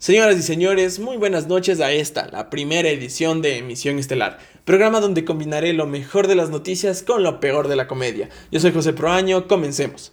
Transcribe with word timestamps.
Señoras 0.00 0.38
y 0.38 0.42
señores, 0.42 0.98
muy 0.98 1.18
buenas 1.18 1.46
noches 1.46 1.78
a 1.78 1.92
esta, 1.92 2.26
la 2.28 2.48
primera 2.48 2.88
edición 2.88 3.42
de 3.42 3.58
Emisión 3.58 3.98
Estelar, 3.98 4.38
programa 4.64 4.98
donde 4.98 5.26
combinaré 5.26 5.74
lo 5.74 5.86
mejor 5.86 6.26
de 6.26 6.34
las 6.34 6.48
noticias 6.48 7.02
con 7.02 7.22
lo 7.22 7.38
peor 7.38 7.68
de 7.68 7.76
la 7.76 7.86
comedia. 7.86 8.30
Yo 8.50 8.60
soy 8.60 8.72
José 8.72 8.94
Proaño, 8.94 9.46
comencemos. 9.46 10.12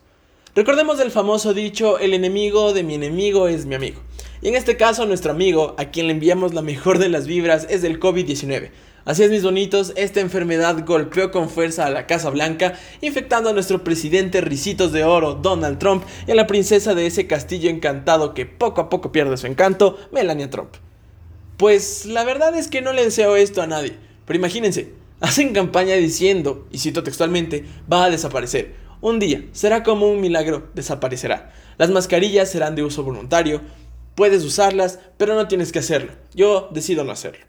Recordemos 0.56 1.00
el 1.00 1.10
famoso 1.10 1.54
dicho, 1.54 2.00
el 2.00 2.14
enemigo 2.14 2.74
de 2.74 2.84
mi 2.84 2.96
enemigo 2.96 3.48
es 3.48 3.66
mi 3.66 3.76
amigo. 3.76 4.02
Y 4.42 4.50
en 4.50 4.56
este 4.56 4.76
caso, 4.76 5.06
nuestro 5.06 5.32
amigo, 5.32 5.74
a 5.78 5.86
quien 5.86 6.08
le 6.08 6.12
enviamos 6.12 6.54
la 6.54 6.62
mejor 6.62 7.00
de 7.00 7.08
las 7.08 7.26
vibras, 7.26 7.66
es 7.70 7.86
el 7.86 7.98
COVID-19. 7.98 8.72
Así 9.08 9.24
es, 9.24 9.32
mis 9.32 9.44
bonitos, 9.44 9.94
esta 9.96 10.20
enfermedad 10.20 10.84
golpeó 10.86 11.32
con 11.32 11.50
fuerza 11.50 11.86
a 11.86 11.90
la 11.90 12.08
Casa 12.08 12.30
Blanca, 12.30 12.78
infectando 13.00 13.50
a 13.50 13.54
nuestro 13.54 13.82
presidente 13.82 14.42
Ricitos 14.42 14.92
de 14.92 15.06
Oro, 15.06 15.36
Donald 15.36 15.80
Trump, 15.80 16.04
y 16.28 16.32
a 16.32 16.36
la 16.36 16.46
princesa 16.46 16.94
de 16.94 17.06
ese 17.08 17.26
castillo 17.26 17.70
encantado 17.70 18.34
que 18.34 18.46
poco 18.46 18.82
a 18.82 18.90
poco 18.90 19.14
pierde 19.14 19.38
su 19.38 19.48
encanto, 19.48 19.98
Melania 20.12 20.50
Trump. 20.50 20.72
Pues 21.56 22.06
la 22.06 22.26
verdad 22.26 22.54
es 22.58 22.68
que 22.68 22.82
no 22.82 22.92
le 22.92 23.06
deseo 23.06 23.38
esto 23.38 23.62
a 23.62 23.68
nadie, 23.68 23.96
pero 24.26 24.40
imagínense, 24.40 24.92
hacen 25.22 25.54
campaña 25.54 25.96
diciendo, 25.96 26.68
y 26.70 26.80
cito 26.80 27.02
textualmente, 27.02 27.64
va 27.90 28.04
a 28.04 28.10
desaparecer. 28.10 28.76
Un 29.00 29.20
día, 29.20 29.42
será 29.54 29.84
como 29.84 30.12
un 30.12 30.20
milagro, 30.20 30.68
desaparecerá. 30.74 31.54
Las 31.78 31.92
mascarillas 31.92 32.52
serán 32.52 32.76
de 32.76 32.84
uso 32.84 33.04
voluntario, 33.04 33.62
puedes 34.16 34.44
usarlas, 34.44 35.00
pero 35.16 35.34
no 35.36 35.48
tienes 35.48 35.72
que 35.72 35.80
hacerlo. 35.80 36.12
Yo 36.34 36.68
decido 36.74 37.06
no 37.06 37.14
hacerlo. 37.14 37.46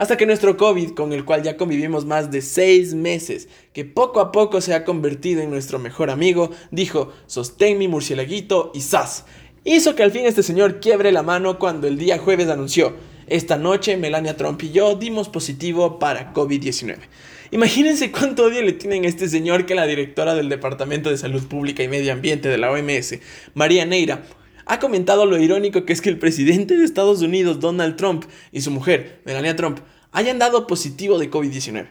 Hasta 0.00 0.16
que 0.16 0.24
nuestro 0.24 0.56
COVID, 0.56 0.92
con 0.92 1.12
el 1.12 1.26
cual 1.26 1.42
ya 1.42 1.58
convivimos 1.58 2.06
más 2.06 2.30
de 2.30 2.40
seis 2.40 2.94
meses, 2.94 3.50
que 3.74 3.84
poco 3.84 4.20
a 4.20 4.32
poco 4.32 4.62
se 4.62 4.72
ha 4.72 4.82
convertido 4.82 5.42
en 5.42 5.50
nuestro 5.50 5.78
mejor 5.78 6.08
amigo, 6.08 6.52
dijo, 6.70 7.12
sostén 7.26 7.76
mi 7.76 7.86
murcielaguito 7.86 8.72
y 8.72 8.80
¡zas! 8.80 9.26
Hizo 9.62 9.94
que 9.94 10.02
al 10.02 10.10
fin 10.10 10.24
este 10.24 10.42
señor 10.42 10.80
quiebre 10.80 11.12
la 11.12 11.22
mano 11.22 11.58
cuando 11.58 11.86
el 11.86 11.98
día 11.98 12.16
jueves 12.16 12.48
anunció, 12.48 12.94
esta 13.26 13.58
noche 13.58 13.98
Melania 13.98 14.38
Trump 14.38 14.62
y 14.62 14.72
yo 14.72 14.94
dimos 14.94 15.28
positivo 15.28 15.98
para 15.98 16.32
COVID-19. 16.32 16.96
Imagínense 17.50 18.10
cuánto 18.10 18.44
odio 18.44 18.62
le 18.62 18.72
tienen 18.72 19.04
a 19.04 19.08
este 19.08 19.28
señor 19.28 19.66
que 19.66 19.74
la 19.74 19.86
directora 19.86 20.34
del 20.34 20.48
Departamento 20.48 21.10
de 21.10 21.18
Salud 21.18 21.46
Pública 21.46 21.82
y 21.82 21.88
Medio 21.88 22.14
Ambiente 22.14 22.48
de 22.48 22.56
la 22.56 22.70
OMS, 22.70 23.18
María 23.52 23.84
Neira, 23.84 24.22
ha 24.70 24.78
comentado 24.78 25.26
lo 25.26 25.36
irónico 25.36 25.84
que 25.84 25.92
es 25.92 26.00
que 26.00 26.10
el 26.10 26.20
presidente 26.20 26.76
de 26.76 26.84
Estados 26.84 27.22
Unidos, 27.22 27.58
Donald 27.58 27.96
Trump, 27.96 28.24
y 28.52 28.60
su 28.60 28.70
mujer, 28.70 29.20
Melania 29.24 29.56
Trump, 29.56 29.80
hayan 30.12 30.38
dado 30.38 30.68
positivo 30.68 31.18
de 31.18 31.28
COVID-19. 31.28 31.88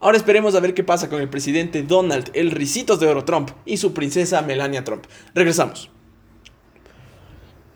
Ahora 0.00 0.16
esperemos 0.16 0.56
a 0.56 0.60
ver 0.60 0.74
qué 0.74 0.82
pasa 0.82 1.08
con 1.08 1.20
el 1.20 1.28
presidente 1.28 1.84
Donald, 1.84 2.30
el 2.34 2.50
ricitos 2.50 2.98
de 2.98 3.06
oro 3.06 3.24
Trump, 3.24 3.50
y 3.64 3.76
su 3.76 3.94
princesa 3.94 4.42
Melania 4.42 4.82
Trump. 4.82 5.04
Regresamos. 5.36 5.88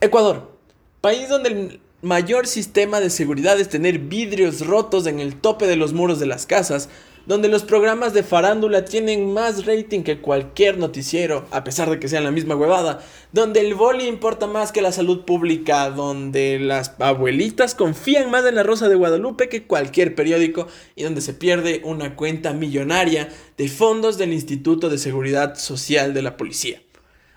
Ecuador, 0.01 0.59
país 1.01 1.28
donde 1.28 1.48
el 1.51 1.81
mayor 2.03 2.48
sistema 2.48 2.98
de 2.98 3.11
seguridad 3.11 3.61
es 3.61 3.69
tener 3.69 4.01
vidrios 4.01 4.67
rotos 4.67 5.06
en 5.06 5.21
el 5.21 5.37
tope 5.37 5.69
de 5.69 5.77
los 5.77 5.93
muros 5.93 6.19
de 6.19 6.27
las 6.27 6.47
casas, 6.47 6.89
donde 7.27 7.49
los 7.49 7.63
programas 7.63 8.13
de 8.15 8.23
farándula 8.23 8.85
tienen 8.85 9.33
más 9.33 9.67
rating 9.67 10.03
que 10.03 10.21
cualquier 10.21 10.79
noticiero, 10.79 11.47
a 11.51 11.65
pesar 11.65 11.91
de 11.91 11.99
que 11.99 12.09
sean 12.09 12.25
la 12.25 12.31
misma 12.31 12.57
huevada, 12.57 13.05
donde 13.33 13.61
el 13.61 13.75
boli 13.75 14.07
importa 14.07 14.47
más 14.47 14.73
que 14.73 14.83
la 14.83 14.93
salud 14.93 15.25
pública, 15.25 15.91
donde 15.91 16.59
las 16.59 16.95
abuelitas 16.99 17.75
confían 17.75 18.31
más 18.31 18.45
en 18.47 18.55
la 18.55 18.62
Rosa 18.62 18.89
de 18.89 18.97
Guadalupe 18.97 19.49
que 19.49 19.65
cualquier 19.65 20.15
periódico 20.15 20.67
y 20.97 21.05
donde 21.05 21.21
se 21.21 21.35
pierde 21.35 21.83
una 21.85 22.17
cuenta 22.17 22.53
millonaria 22.53 23.29
de 23.57 23.69
fondos 23.69 24.19
del 24.19 24.33
Instituto 24.33 24.89
de 24.89 24.99
Seguridad 24.99 25.57
Social 25.57 26.15
de 26.15 26.23
la 26.23 26.37
Policía. 26.37 26.83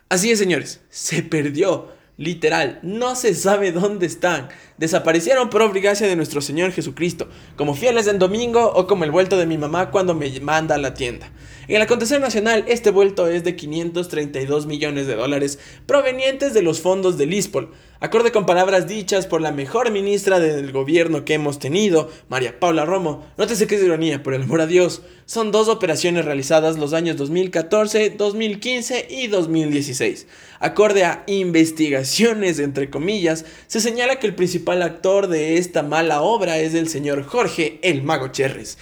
Así 0.10 0.32
es, 0.32 0.40
señores, 0.40 0.82
se 0.90 1.24
perdió 1.24 1.88
Literal, 2.18 2.80
no 2.84 3.16
se 3.16 3.34
sabe 3.34 3.72
dónde 3.72 4.06
están. 4.06 4.50
Desaparecieron 4.78 5.50
por 5.50 5.64
obligación 5.64 6.10
de 6.10 6.16
nuestro 6.16 6.42
Señor 6.42 6.72
Jesucristo, 6.72 7.28
como 7.56 7.74
fieles 7.74 8.06
en 8.06 8.20
domingo 8.20 8.72
o 8.72 8.86
como 8.86 9.04
el 9.04 9.10
vuelto 9.10 9.36
de 9.36 9.48
mi 9.48 9.58
mamá 9.58 9.90
cuando 9.90 10.14
me 10.14 10.40
manda 10.40 10.76
a 10.76 10.78
la 10.78 10.94
tienda. 10.94 11.32
En 11.68 11.78
el 11.78 11.82
acontecer 11.82 12.22
nacional, 12.22 12.66
este 12.68 12.92
vuelto 12.92 13.28
es 13.28 13.44
de 13.44 13.56
532 13.56 14.68
millones 14.68 15.08
de 15.08 15.16
dólares 15.16 15.58
provenientes 15.88 16.54
de 16.54 16.62
los 16.62 16.82
fondos 16.82 17.18
del 17.18 17.34
ISPOL, 17.34 17.72
acorde 18.04 18.34
con 18.34 18.46
palabras 18.46 18.86
dichas 18.86 19.28
por 19.28 19.40
la 19.40 19.54
mejor 19.54 19.90
ministra 19.90 20.38
del 20.38 20.74
gobierno 20.74 21.24
que 21.24 21.36
hemos 21.36 21.58
tenido, 21.58 22.12
María 22.28 22.60
Paula 22.60 22.84
Romo. 22.84 23.26
Nótese 23.38 23.66
que 23.66 23.76
es 23.76 23.82
ironía, 23.82 24.22
por 24.22 24.34
el 24.34 24.42
amor 24.42 24.60
a 24.60 24.68
Dios. 24.68 25.04
Son 25.26 25.54
dos 25.54 25.70
operaciones 25.70 26.26
realizadas 26.26 26.78
los 26.78 26.92
años 26.92 27.16
2014, 27.16 28.10
2015 28.10 29.08
y 29.10 29.28
2016. 29.28 30.28
Acorde 30.60 31.06
a 31.06 31.24
investigaciones, 31.28 32.60
entre 32.60 32.90
comillas, 32.90 33.46
se 33.68 33.80
señala 33.80 34.20
que 34.20 34.28
el 34.28 34.36
principal 34.36 34.82
actor 34.82 35.28
de 35.28 35.58
esta 35.58 35.82
mala 35.82 36.24
obra 36.24 36.60
es 36.60 36.74
el 36.74 36.90
señor 36.90 37.24
Jorge 37.24 37.80
el 37.84 38.04
Mago 38.04 38.28
Cherres. 38.28 38.78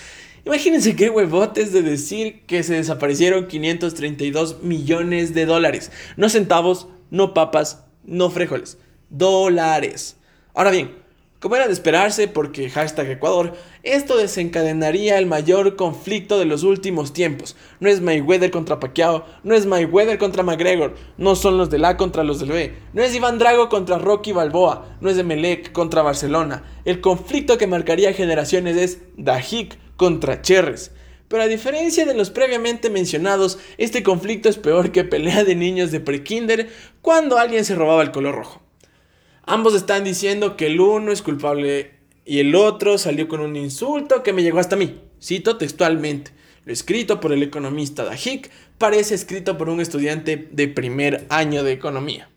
Imagínense 0.45 0.95
qué 0.95 1.11
huevotes 1.11 1.71
de 1.71 1.83
decir 1.83 2.41
que 2.47 2.63
se 2.63 2.73
desaparecieron 2.73 3.45
532 3.45 4.63
millones 4.63 5.35
de 5.35 5.45
dólares. 5.45 5.91
No 6.17 6.27
centavos, 6.27 6.87
no 7.11 7.35
papas, 7.35 7.83
no 8.03 8.31
frijoles. 8.31 8.79
Dólares. 9.11 10.15
Ahora 10.53 10.71
bien, 10.71 10.95
como 11.41 11.55
era 11.55 11.67
de 11.67 11.73
esperarse, 11.73 12.27
porque 12.27 12.69
hashtag 12.69 13.09
Ecuador, 13.09 13.53
esto 13.83 14.15
desencadenaría 14.15 15.17
el 15.17 15.25
mayor 15.25 15.75
conflicto 15.75 16.39
de 16.39 16.45
los 16.45 16.63
últimos 16.63 17.13
tiempos. 17.13 17.57
No 17.79 17.89
es 17.89 17.99
Mayweather 17.99 18.51
contra 18.51 18.79
Pacquiao, 18.79 19.25
no 19.43 19.53
es 19.53 19.65
Mayweather 19.65 20.17
contra 20.17 20.43
McGregor, 20.43 20.95
no 21.17 21.35
son 21.35 21.57
los 21.57 21.69
del 21.69 21.83
A 21.85 21.97
contra 21.97 22.23
los 22.23 22.39
del 22.39 22.51
B, 22.51 22.75
no 22.93 23.01
es 23.01 23.13
Iván 23.15 23.37
Drago 23.37 23.69
contra 23.69 23.97
Rocky 23.97 24.31
Balboa, 24.31 24.97
no 25.01 25.09
es 25.09 25.17
Emelec 25.17 25.71
contra 25.71 26.03
Barcelona. 26.03 26.63
El 26.85 27.01
conflicto 27.01 27.57
que 27.57 27.67
marcaría 27.67 28.13
generaciones 28.13 28.77
es 28.77 28.99
Dajik 29.17 29.77
contra 29.97 30.41
Cherres. 30.41 30.91
Pero 31.27 31.43
a 31.43 31.47
diferencia 31.47 32.05
de 32.05 32.13
los 32.13 32.29
previamente 32.29 32.89
mencionados, 32.89 33.57
este 33.77 34.03
conflicto 34.03 34.47
es 34.47 34.57
peor 34.57 34.91
que 34.91 35.05
pelea 35.05 35.43
de 35.43 35.55
niños 35.55 35.91
de 35.91 36.01
prekinder 36.01 36.69
cuando 37.01 37.39
alguien 37.39 37.65
se 37.65 37.73
robaba 37.73 38.03
el 38.03 38.11
color 38.11 38.35
rojo. 38.35 38.61
Ambos 39.51 39.75
están 39.75 40.05
diciendo 40.05 40.55
que 40.55 40.67
el 40.67 40.79
uno 40.79 41.11
es 41.11 41.21
culpable 41.21 41.91
y 42.23 42.39
el 42.39 42.55
otro 42.55 42.97
salió 42.97 43.27
con 43.27 43.41
un 43.41 43.57
insulto 43.57 44.23
que 44.23 44.31
me 44.31 44.43
llegó 44.43 44.59
hasta 44.59 44.77
mí. 44.77 45.01
Cito 45.21 45.57
textualmente. 45.57 46.31
Lo 46.63 46.71
escrito 46.71 47.19
por 47.19 47.33
el 47.33 47.43
economista 47.43 48.05
Dajik 48.05 48.49
parece 48.77 49.13
escrito 49.13 49.57
por 49.57 49.67
un 49.67 49.81
estudiante 49.81 50.47
de 50.53 50.69
primer 50.69 51.25
año 51.27 51.65
de 51.65 51.73
economía. 51.73 52.29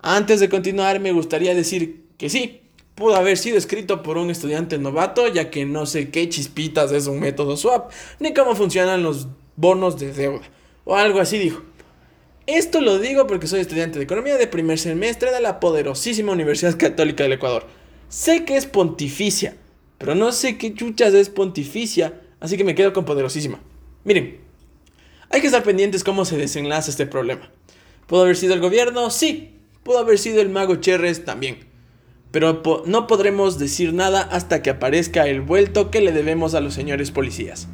Antes 0.00 0.40
de 0.40 0.48
continuar, 0.48 1.00
me 1.00 1.12
gustaría 1.12 1.54
decir 1.54 2.06
que 2.16 2.30
sí, 2.30 2.62
pudo 2.94 3.16
haber 3.16 3.36
sido 3.36 3.58
escrito 3.58 4.02
por 4.02 4.16
un 4.16 4.30
estudiante 4.30 4.78
novato, 4.78 5.28
ya 5.28 5.50
que 5.50 5.66
no 5.66 5.84
sé 5.84 6.08
qué 6.08 6.30
chispitas 6.30 6.92
es 6.92 7.08
un 7.08 7.20
método 7.20 7.58
swap, 7.58 7.92
ni 8.20 8.32
cómo 8.32 8.54
funcionan 8.54 9.02
los 9.02 9.28
bonos 9.56 9.98
de 9.98 10.14
deuda, 10.14 10.48
o 10.86 10.96
algo 10.96 11.20
así 11.20 11.36
dijo. 11.36 11.60
Esto 12.48 12.80
lo 12.80 12.98
digo 12.98 13.26
porque 13.26 13.46
soy 13.46 13.60
estudiante 13.60 13.98
de 13.98 14.06
economía 14.06 14.38
de 14.38 14.46
primer 14.46 14.78
semestre 14.78 15.30
de 15.32 15.40
la 15.42 15.60
poderosísima 15.60 16.32
Universidad 16.32 16.78
Católica 16.78 17.22
del 17.22 17.34
Ecuador. 17.34 17.66
Sé 18.08 18.46
que 18.46 18.56
es 18.56 18.64
pontificia, 18.64 19.54
pero 19.98 20.14
no 20.14 20.32
sé 20.32 20.56
qué 20.56 20.72
chuchas 20.72 21.12
es 21.12 21.28
pontificia, 21.28 22.22
así 22.40 22.56
que 22.56 22.64
me 22.64 22.74
quedo 22.74 22.94
con 22.94 23.04
poderosísima. 23.04 23.60
Miren, 24.04 24.38
hay 25.28 25.42
que 25.42 25.48
estar 25.48 25.62
pendientes 25.62 26.02
cómo 26.02 26.24
se 26.24 26.38
desenlaza 26.38 26.90
este 26.90 27.04
problema. 27.04 27.52
¿Pudo 28.06 28.22
haber 28.22 28.34
sido 28.38 28.54
el 28.54 28.60
gobierno? 28.60 29.10
Sí. 29.10 29.50
¿Pudo 29.82 29.98
haber 29.98 30.18
sido 30.18 30.40
el 30.40 30.48
mago 30.48 30.76
Cherres? 30.76 31.26
También 31.26 31.68
pero 32.30 32.62
no 32.84 33.06
podremos 33.06 33.58
decir 33.58 33.94
nada 33.94 34.20
hasta 34.20 34.62
que 34.62 34.70
aparezca 34.70 35.26
el 35.26 35.40
vuelto 35.40 35.90
que 35.90 36.00
le 36.00 36.12
debemos 36.12 36.54
a 36.54 36.60
los 36.60 36.74
señores 36.74 37.10
policías. 37.10 37.68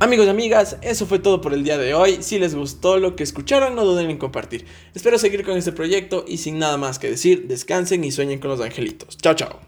Amigos 0.00 0.26
y 0.26 0.28
amigas, 0.28 0.76
eso 0.82 1.06
fue 1.06 1.18
todo 1.18 1.40
por 1.40 1.52
el 1.52 1.64
día 1.64 1.76
de 1.76 1.92
hoy. 1.92 2.18
Si 2.20 2.38
les 2.38 2.54
gustó 2.54 2.98
lo 2.98 3.16
que 3.16 3.24
escucharon, 3.24 3.74
no 3.74 3.84
duden 3.84 4.08
en 4.10 4.16
compartir. 4.16 4.64
Espero 4.94 5.18
seguir 5.18 5.44
con 5.44 5.56
este 5.56 5.72
proyecto 5.72 6.24
y 6.28 6.38
sin 6.38 6.60
nada 6.60 6.76
más 6.76 7.00
que 7.00 7.10
decir, 7.10 7.48
descansen 7.48 8.04
y 8.04 8.12
sueñen 8.12 8.38
con 8.38 8.50
los 8.50 8.60
angelitos. 8.60 9.18
Chao, 9.18 9.34
chao. 9.34 9.67